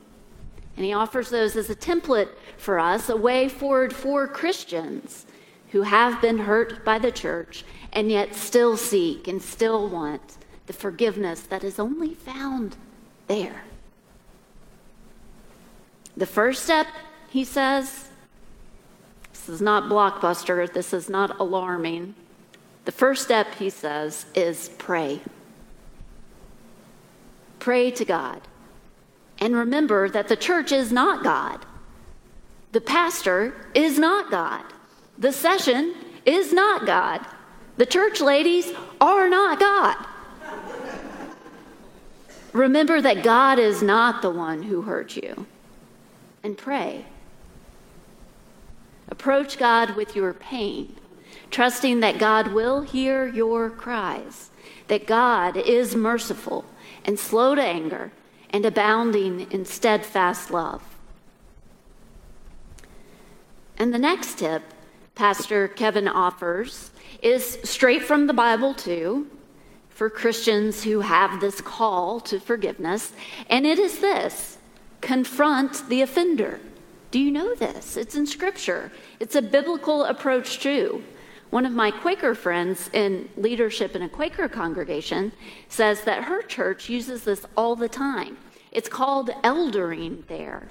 And 0.77 0.85
he 0.85 0.93
offers 0.93 1.31
those 1.31 1.57
as 1.57 1.69
a 1.69 1.75
template 1.75 2.29
for 2.55 2.79
us, 2.79 3.09
a 3.09 3.17
way 3.17 3.49
forward 3.49 3.93
for 3.93 4.25
Christians 4.25 5.25
who 5.71 5.81
have 5.81 6.21
been 6.21 6.37
hurt 6.37 6.85
by 6.85 6.97
the 6.97 7.11
church 7.11 7.65
and 7.91 8.09
yet 8.09 8.33
still 8.33 8.77
seek 8.77 9.27
and 9.27 9.41
still 9.41 9.89
want 9.89 10.37
the 10.65 10.71
forgiveness 10.71 11.41
that 11.41 11.65
is 11.65 11.77
only 11.77 12.13
found 12.13 12.77
there. 13.27 13.63
The 16.15 16.25
first 16.25 16.63
step, 16.63 16.87
he 17.29 17.43
says, 17.43 18.10
this 19.41 19.55
is 19.55 19.61
not 19.61 19.89
blockbuster. 19.89 20.71
This 20.71 20.93
is 20.93 21.09
not 21.09 21.39
alarming. 21.39 22.13
The 22.85 22.91
first 22.91 23.23
step, 23.23 23.55
he 23.55 23.71
says, 23.71 24.27
is 24.35 24.69
pray. 24.77 25.21
Pray 27.57 27.89
to 27.89 28.05
God. 28.05 28.41
And 29.39 29.55
remember 29.55 30.09
that 30.09 30.27
the 30.27 30.35
church 30.35 30.71
is 30.71 30.91
not 30.91 31.23
God. 31.23 31.65
The 32.71 32.81
pastor 32.81 33.55
is 33.73 33.97
not 33.97 34.29
God. 34.29 34.63
The 35.17 35.31
session 35.31 35.95
is 36.23 36.53
not 36.53 36.85
God. 36.85 37.25
The 37.77 37.87
church 37.87 38.21
ladies 38.21 38.71
are 38.99 39.27
not 39.27 39.59
God. 39.59 40.05
Remember 42.53 43.01
that 43.01 43.23
God 43.23 43.57
is 43.57 43.81
not 43.81 44.21
the 44.21 44.29
one 44.29 44.61
who 44.61 44.83
hurt 44.83 45.15
you. 45.15 45.47
And 46.43 46.55
pray. 46.55 47.05
Approach 49.11 49.59
God 49.59 49.95
with 49.95 50.15
your 50.15 50.33
pain, 50.33 50.95
trusting 51.51 51.99
that 51.99 52.17
God 52.17 52.53
will 52.53 52.81
hear 52.81 53.27
your 53.27 53.69
cries, 53.69 54.49
that 54.87 55.05
God 55.05 55.57
is 55.57 55.95
merciful 55.95 56.65
and 57.05 57.19
slow 57.19 57.53
to 57.53 57.61
anger 57.61 58.11
and 58.49 58.65
abounding 58.65 59.51
in 59.51 59.65
steadfast 59.65 60.49
love. 60.49 60.81
And 63.77 63.93
the 63.93 63.99
next 63.99 64.39
tip 64.39 64.63
Pastor 65.13 65.67
Kevin 65.67 66.07
offers 66.07 66.91
is 67.21 67.59
straight 67.63 68.03
from 68.03 68.27
the 68.27 68.33
Bible, 68.33 68.73
too, 68.73 69.29
for 69.89 70.09
Christians 70.09 70.83
who 70.83 71.01
have 71.01 71.39
this 71.39 71.61
call 71.61 72.19
to 72.21 72.39
forgiveness. 72.39 73.11
And 73.49 73.67
it 73.67 73.77
is 73.77 73.99
this 73.99 74.57
confront 75.01 75.87
the 75.89 76.01
offender. 76.01 76.59
Do 77.11 77.19
you 77.19 77.29
know 77.29 77.53
this? 77.53 77.97
It's 77.97 78.15
in 78.15 78.25
Scripture, 78.25 78.91
it's 79.19 79.35
a 79.35 79.41
biblical 79.41 80.05
approach, 80.05 80.59
too. 80.59 81.03
One 81.49 81.65
of 81.65 81.73
my 81.73 81.91
Quaker 81.91 82.33
friends 82.33 82.89
in 82.93 83.27
leadership 83.35 83.93
in 83.93 84.01
a 84.01 84.09
Quaker 84.09 84.47
congregation 84.47 85.33
says 85.67 86.01
that 86.05 86.23
her 86.23 86.41
church 86.41 86.87
uses 86.87 87.25
this 87.25 87.45
all 87.57 87.75
the 87.75 87.89
time. 87.89 88.37
It's 88.71 88.87
called 88.87 89.31
eldering 89.43 90.25
there. 90.27 90.69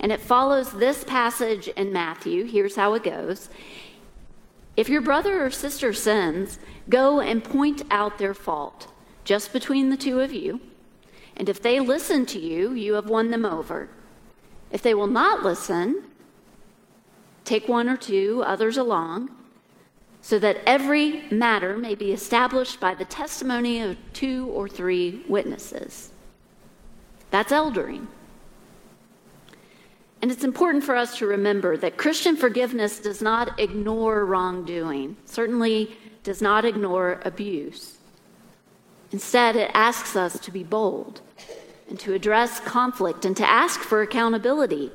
And 0.00 0.10
it 0.10 0.20
follows 0.20 0.72
this 0.72 1.04
passage 1.04 1.68
in 1.68 1.92
Matthew. 1.92 2.46
Here's 2.46 2.76
how 2.76 2.94
it 2.94 3.04
goes 3.04 3.50
If 4.74 4.88
your 4.88 5.02
brother 5.02 5.44
or 5.44 5.50
sister 5.50 5.92
sins, 5.92 6.58
go 6.88 7.20
and 7.20 7.44
point 7.44 7.82
out 7.90 8.16
their 8.16 8.34
fault, 8.34 8.88
just 9.24 9.52
between 9.52 9.90
the 9.90 9.98
two 9.98 10.20
of 10.20 10.32
you. 10.32 10.60
And 11.36 11.50
if 11.50 11.60
they 11.60 11.78
listen 11.78 12.24
to 12.26 12.38
you, 12.38 12.72
you 12.72 12.94
have 12.94 13.10
won 13.10 13.30
them 13.30 13.44
over. 13.44 13.90
If 14.72 14.82
they 14.82 14.94
will 14.94 15.06
not 15.06 15.44
listen, 15.44 16.02
take 17.44 17.68
one 17.68 17.88
or 17.88 17.96
two 17.96 18.42
others 18.44 18.76
along 18.78 19.30
so 20.22 20.38
that 20.38 20.58
every 20.66 21.28
matter 21.30 21.76
may 21.76 21.94
be 21.94 22.12
established 22.12 22.80
by 22.80 22.94
the 22.94 23.04
testimony 23.04 23.80
of 23.80 23.98
two 24.12 24.48
or 24.54 24.68
three 24.68 25.22
witnesses. 25.28 26.10
That's 27.30 27.52
eldering. 27.52 28.06
And 30.22 30.30
it's 30.30 30.44
important 30.44 30.84
for 30.84 30.94
us 30.94 31.18
to 31.18 31.26
remember 31.26 31.76
that 31.76 31.96
Christian 31.96 32.36
forgiveness 32.36 33.00
does 33.00 33.20
not 33.20 33.58
ignore 33.58 34.24
wrongdoing, 34.24 35.16
certainly 35.24 35.96
does 36.22 36.40
not 36.40 36.64
ignore 36.64 37.20
abuse. 37.24 37.98
Instead, 39.10 39.56
it 39.56 39.70
asks 39.74 40.14
us 40.14 40.38
to 40.38 40.52
be 40.52 40.62
bold 40.62 41.20
and 41.88 41.98
to 42.00 42.14
address 42.14 42.60
conflict 42.60 43.24
and 43.24 43.36
to 43.36 43.48
ask 43.48 43.80
for 43.80 44.02
accountability. 44.02 44.90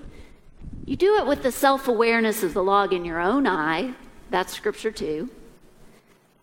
You 0.85 0.95
do 0.95 1.17
it 1.17 1.27
with 1.27 1.43
the 1.43 1.51
self 1.51 1.87
awareness 1.87 2.43
of 2.43 2.53
the 2.53 2.63
log 2.63 2.93
in 2.93 3.05
your 3.05 3.19
own 3.19 3.45
eye 3.45 3.93
that's 4.29 4.53
scripture 4.53 4.91
too. 4.91 5.29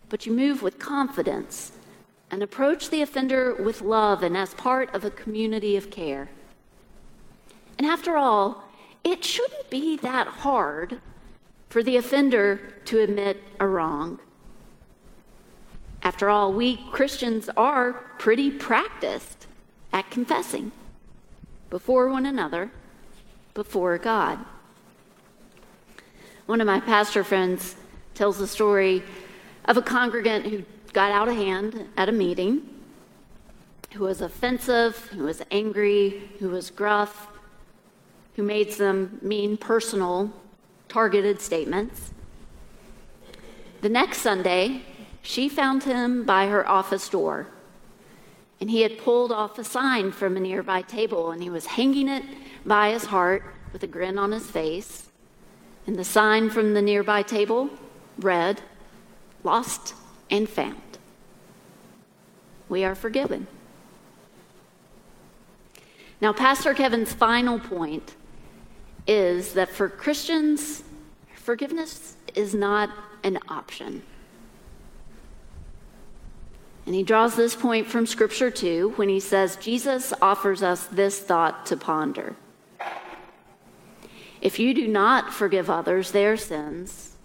But 0.09 0.27
you 0.27 0.33
move 0.33 0.63
with 0.63 0.79
confidence 0.79 1.73
and 2.31 2.43
approach 2.43 2.91
the 2.91 3.03
offender 3.03 3.55
with 3.55 3.83
love 3.83 4.23
and 4.23 4.37
as 4.37 4.55
part 4.55 4.95
of 4.95 5.05
a 5.05 5.11
community 5.11 5.77
of 5.77 5.91
care. 5.91 6.31
And 7.79 7.87
after 7.87 8.17
all, 8.17 8.65
it 9.03 9.25
shouldn't 9.25 9.69
be 9.71 9.97
that 9.99 10.27
hard 10.27 11.01
for 11.69 11.83
the 11.83 11.97
offender 11.97 12.61
to 12.87 13.01
admit 13.01 13.43
a 13.61 13.67
wrong. 13.67 14.19
After 16.03 16.29
all, 16.29 16.53
we 16.53 16.77
Christians 16.91 17.51
are 17.57 17.95
pretty 18.19 18.51
practiced 18.51 19.44
at 19.95 20.11
confessing 20.11 20.73
before 21.71 22.09
one 22.09 22.27
another, 22.27 22.71
before 23.55 23.97
God. 23.97 24.39
One 26.47 26.61
of 26.61 26.67
my 26.67 26.81
pastor 26.81 27.25
friends 27.25 27.77
tells 28.15 28.37
the 28.37 28.47
story 28.47 29.03
of 29.65 29.77
a 29.77 29.83
congregant 29.83 30.47
who 30.47 30.65
got 30.93 31.13
out 31.13 31.29
of 31.29 31.37
hand 31.37 31.89
at 31.97 32.09
a 32.09 32.13
meeting, 32.13 32.69
who 33.93 34.05
was 34.05 34.21
offensive, 34.21 34.97
who 35.13 35.25
was 35.25 35.43
angry, 35.51 36.29
who 36.41 36.51
was 36.51 36.71
gruff, 36.71 37.29
who 38.35 38.43
made 38.43 38.73
some 38.73 39.21
mean, 39.23 39.57
personal, 39.57 40.33
targeted 40.89 41.41
statements. 41.41 42.13
The 43.81 43.89
next 43.89 44.19
Sunday, 44.19 44.83
she 45.23 45.49
found 45.49 45.85
him 45.85 46.25
by 46.25 46.49
her 46.49 46.69
office 46.69 47.09
door, 47.09 47.47
and 48.65 48.71
he 48.71 48.81
had 48.81 48.97
pulled 48.97 49.31
off 49.31 49.59
a 49.59 49.63
sign 49.63 50.11
from 50.11 50.39
a 50.39 50.41
nearby 50.41 50.81
table, 50.81 51.33
and 51.33 51.43
he 51.43 51.51
was 51.51 51.67
hanging 51.67 52.09
it 52.09 52.25
by 52.65 52.93
his 52.93 53.05
heart 53.05 53.43
with 53.75 53.83
a 53.83 53.87
grin 53.87 54.17
on 54.17 54.33
his 54.33 54.47
face. 54.47 55.11
And 55.87 55.97
the 55.97 56.03
sign 56.03 56.49
from 56.49 56.73
the 56.73 56.81
nearby 56.81 57.21
table 57.21 57.69
read, 58.19 58.63
Lost 59.43 59.93
and 60.31 60.49
Found. 60.49 60.81
We 62.71 62.85
are 62.85 62.95
forgiven. 62.95 63.49
Now, 66.23 66.33
Pastor 66.33 66.73
Kevin's 66.73 67.13
final 67.13 67.59
point 67.59 68.15
is 69.07 69.53
that 69.53 69.69
for 69.69 69.91
Christians, 69.91 70.85
forgiveness 71.35 72.17
is 72.35 72.55
not 72.55 72.89
an 73.25 73.41
option. 73.47 74.05
And 76.87 76.95
he 76.95 77.03
draws 77.03 77.35
this 77.35 77.55
point 77.55 77.87
from 77.87 78.07
Scripture 78.07 78.51
too 78.51 78.93
when 78.97 79.09
he 79.09 79.21
says, 79.21 79.57
Jesus 79.57 80.13
offers 80.21 80.63
us 80.63 80.87
this 80.87 81.19
thought 81.19 81.67
to 81.67 81.77
ponder. 81.77 82.37
If 84.43 84.59
you 84.59 84.75
do 84.75 84.87
not 84.87 85.33
forgive 85.33 85.71
others 85.71 86.11
their 86.11 86.37
sins, 86.37 87.17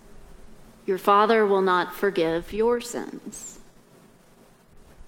your 0.86 0.98
Father 0.98 1.46
will 1.46 1.62
not 1.62 1.94
forgive 1.94 2.54
your 2.54 2.80
sins. 2.80 3.60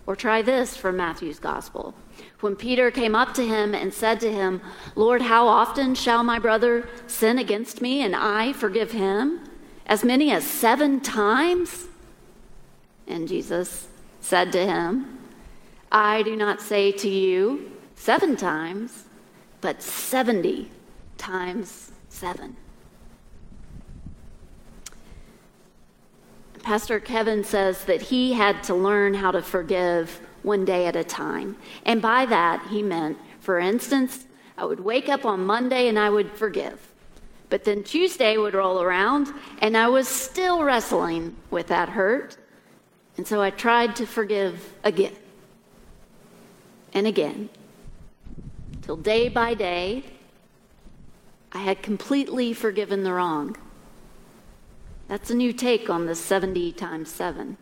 Or 0.06 0.16
try 0.18 0.42
this 0.42 0.76
from 0.76 0.98
Matthew's 0.98 1.40
Gospel. 1.40 1.94
When 2.42 2.58
Peter 2.58 2.92
came 2.92 3.16
up 3.16 3.34
to 3.36 3.48
him 3.48 3.74
and 3.74 3.94
said 3.94 4.20
to 4.20 4.32
him, 4.32 4.62
Lord, 4.96 5.22
how 5.22 5.48
often 5.48 5.96
shall 5.96 6.24
my 6.24 6.38
brother 6.38 6.90
sin 7.08 7.40
against 7.40 7.82
me 7.82 8.02
and 8.02 8.16
I 8.16 8.52
forgive 8.52 8.92
him? 8.92 9.40
As 9.86 10.04
many 10.04 10.32
as 10.32 10.44
seven 10.44 11.00
times? 11.00 11.88
And 13.08 13.28
Jesus 13.28 13.88
said 14.22 14.52
to 14.54 14.66
him, 14.66 15.20
I 15.92 16.24
do 16.24 16.36
not 16.36 16.62
say 16.62 16.92
to 16.94 17.10
you 17.10 17.72
seven 17.96 18.38
times, 18.38 19.04
but 19.60 19.82
seventy 19.82 20.72
times 21.18 21.92
7. 22.10 22.56
Pastor 26.64 27.00
Kevin 27.00 27.44
says 27.44 27.86
that 27.86 28.02
he 28.02 28.34
had 28.34 28.64
to 28.64 28.76
learn 28.76 29.14
how 29.14 29.32
to 29.32 29.42
forgive 29.42 30.22
one 30.44 30.66
day 30.66 30.86
at 30.86 30.96
a 30.96 31.04
time. 31.04 31.58
And 31.86 32.02
by 32.02 32.26
that, 32.28 32.66
he 32.70 32.84
meant, 32.84 33.18
for 33.40 33.60
instance, 33.60 34.26
I 34.58 34.66
would 34.66 34.80
wake 34.80 35.10
up 35.10 35.26
on 35.26 35.46
Monday 35.46 35.88
and 35.88 35.98
I 35.98 36.10
would 36.10 36.32
forgive. 36.32 36.94
But 37.50 37.64
then 37.64 37.84
Tuesday 37.84 38.38
would 38.38 38.54
roll 38.54 38.82
around 38.82 39.34
and 39.60 39.76
I 39.76 39.88
was 39.88 40.08
still 40.08 40.64
wrestling 40.64 41.36
with 41.50 41.68
that 41.68 41.90
hurt. 41.90 42.38
And 43.18 43.28
so 43.28 43.42
I 43.42 43.50
tried 43.50 43.96
to 43.98 44.06
forgive 44.06 44.74
again 44.84 45.16
and 46.94 47.08
again 47.08 47.50
till 48.82 48.98
day 48.98 49.30
by 49.30 49.54
day 49.54 50.04
I 51.52 51.60
had 51.60 51.82
completely 51.82 52.54
forgiven 52.54 53.04
the 53.04 53.14
wrong. 53.14 53.58
That's 55.08 55.30
a 55.30 55.36
new 55.36 55.52
take 55.52 55.90
on 55.90 56.06
the 56.06 56.16
70 56.16 56.72
times 56.74 57.12
7. 57.12 57.58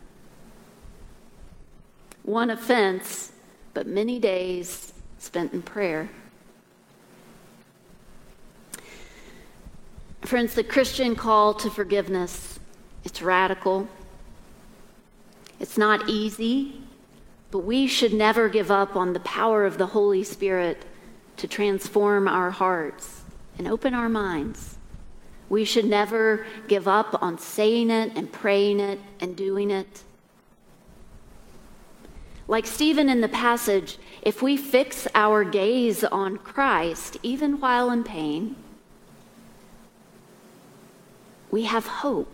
One 2.24 2.52
offense, 2.52 3.32
but 3.74 3.88
many 3.88 4.20
days 4.20 4.94
spent 5.18 5.54
in 5.54 5.64
prayer. 5.64 6.10
Friends, 10.22 10.54
the 10.54 10.64
Christian 10.64 11.16
call 11.16 11.56
to 11.56 11.72
forgiveness, 11.72 12.60
it's 13.04 13.22
radical. 13.22 13.88
It's 15.60 15.78
not 15.78 16.10
easy, 16.10 16.82
but 17.52 17.60
we 17.60 17.88
should 17.88 18.13
never 18.13 18.48
give 18.48 18.72
up 18.72 18.95
on 18.95 19.13
the 19.13 19.19
power 19.19 19.65
of 19.65 19.78
the 19.78 19.88
Holy 19.88 20.24
Spirit 20.24 20.86
to 21.38 21.48
transform 21.48 22.28
our 22.28 22.52
hearts 22.52 23.22
and 23.58 23.67
open 23.67 23.93
our 23.93 24.10
minds. 24.10 24.78
We 25.50 25.65
should 25.65 25.86
never 25.86 26.45
give 26.67 26.88
up 26.88 27.22
on 27.22 27.39
saying 27.39 27.89
it 27.89 28.13
and 28.15 28.32
praying 28.32 28.80
it 28.80 29.00
and 29.19 29.36
doing 29.36 29.72
it. 29.72 30.04
Like 32.48 32.65
Stephen 32.65 33.10
in 33.10 33.22
the 33.22 33.30
passage, 33.30 33.98
if 34.22 34.41
we 34.41 34.58
fix 34.58 35.08
our 35.13 35.43
gaze 35.43 36.04
on 36.04 36.38
Christ, 36.38 37.17
even 37.22 37.60
while 37.60 37.91
in 37.91 38.04
pain, 38.04 38.56
we 41.52 41.63
have 41.63 41.86
hope 41.86 42.32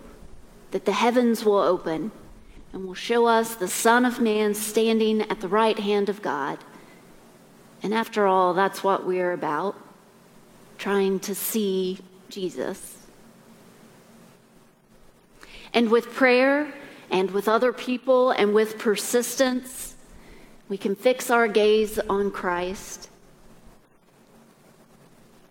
that 0.72 0.86
the 0.86 0.94
heavens 0.94 1.44
will 1.44 1.58
open 1.58 2.12
and 2.76 2.86
will 2.86 2.94
show 2.94 3.26
us 3.26 3.56
the 3.56 3.70
Son 3.70 4.04
of 4.04 4.20
Man 4.20 4.54
standing 4.54 5.22
at 5.22 5.40
the 5.40 5.48
right 5.48 5.80
hand 5.80 6.10
of 6.10 6.22
God. 6.22 6.60
And 7.82 7.94
after 7.94 8.28
all, 8.28 8.54
that's 8.54 8.84
what 8.84 9.06
we're 9.06 9.32
about 9.32 9.78
trying 10.78 11.22
to 11.22 11.34
see 11.34 12.00
Jesus. 12.30 12.98
And 15.74 15.90
with 15.90 16.12
prayer 16.12 16.74
and 17.10 17.32
with 17.32 17.48
other 17.48 17.72
people 17.72 18.32
and 18.32 18.54
with 18.54 18.78
persistence, 18.78 19.96
we 20.68 20.78
can 20.78 20.98
fix 20.98 21.30
our 21.30 21.48
gaze 21.48 21.98
on 22.10 22.30
Christ. 22.30 23.10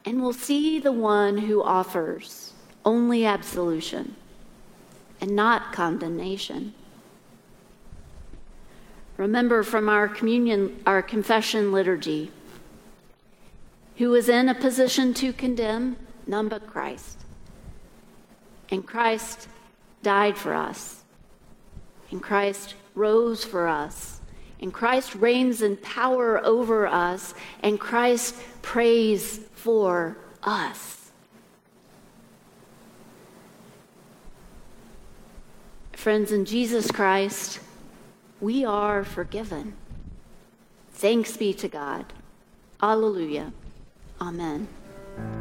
And 0.04 0.20
we'll 0.20 0.34
see 0.34 0.78
the 0.78 0.92
one 0.92 1.38
who 1.38 1.62
offers 1.62 2.52
only 2.84 3.24
absolution 3.24 4.14
and 5.22 5.34
not 5.34 5.72
condemnation. 5.72 6.74
Remember 9.16 9.62
from 9.62 9.88
our 9.88 10.08
communion, 10.08 10.82
our 10.86 11.02
confession 11.02 11.72
liturgy, 11.72 12.30
who 13.96 14.10
was 14.10 14.28
in 14.28 14.48
a 14.48 14.54
position 14.54 15.14
to 15.14 15.32
condemn? 15.32 15.96
None 16.26 16.48
but 16.48 16.66
Christ. 16.66 17.18
And 18.70 18.84
Christ 18.84 19.48
died 20.02 20.36
for 20.36 20.54
us. 20.54 21.02
And 22.10 22.22
Christ 22.22 22.74
rose 22.94 23.44
for 23.44 23.68
us. 23.68 24.20
And 24.60 24.72
Christ 24.72 25.14
reigns 25.14 25.62
in 25.62 25.76
power 25.76 26.44
over 26.44 26.86
us. 26.86 27.34
And 27.62 27.78
Christ 27.78 28.34
prays 28.62 29.40
for 29.54 30.16
us. 30.42 31.10
Friends, 35.92 36.32
in 36.32 36.44
Jesus 36.44 36.90
Christ, 36.90 37.60
we 38.44 38.62
are 38.62 39.02
forgiven. 39.02 39.74
Thanks 40.92 41.34
be 41.34 41.54
to 41.54 41.66
God. 41.66 42.04
Alleluia. 42.82 43.54
Amen. 44.20 44.68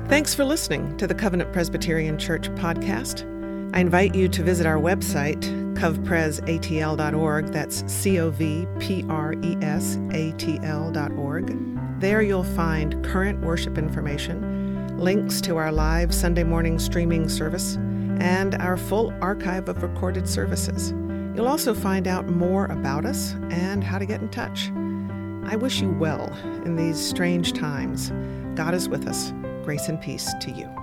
Thanks 0.08 0.34
for 0.34 0.46
listening 0.46 0.96
to 0.98 1.06
the 1.06 1.14
Covenant 1.14 1.52
Presbyterian 1.52 2.18
Church 2.18 2.50
podcast. 2.52 3.30
I 3.76 3.82
invite 3.82 4.16
you 4.16 4.30
to 4.30 4.42
visit 4.42 4.66
our 4.66 4.78
website, 4.78 5.42
covpresatl.org. 5.76 7.48
That's 7.48 7.84
C 7.92 8.20
O 8.20 8.30
V 8.30 8.66
P 8.80 9.04
R 9.10 9.34
E 9.34 9.58
S 9.62 9.98
A 10.12 10.32
T 10.38 10.60
L.org. 10.64 12.00
There 12.00 12.22
you'll 12.22 12.46
find 12.46 13.04
current 13.04 13.42
worship 13.42 13.78
information, 13.78 14.98
links 14.98 15.42
to 15.42 15.58
our 15.58 15.74
live 15.74 16.16
Sunday 16.16 16.46
morning 16.46 16.80
streaming 16.80 17.28
service, 17.28 17.76
and 18.22 18.56
our 18.56 18.78
full 18.78 19.14
archive 19.20 19.68
of 19.68 19.84
recorded 19.84 20.30
services. 20.30 20.94
You'll 21.36 21.48
also 21.48 21.74
find 21.74 22.08
out 22.08 22.28
more 22.28 22.66
about 22.66 23.06
us 23.06 23.34
and 23.50 23.84
how 23.84 23.98
to 23.98 24.06
get 24.06 24.22
in 24.22 24.30
touch. 24.30 24.72
I 25.46 25.56
wish 25.56 25.82
you 25.82 25.90
well 25.90 26.32
in 26.64 26.76
these 26.76 26.98
strange 26.98 27.54
times. 27.54 28.12
God 28.56 28.74
is 28.74 28.88
with 28.88 29.08
us. 29.08 29.34
Grace 29.64 29.88
and 29.88 30.00
peace 30.00 30.32
to 30.42 30.52
you. 30.52 30.83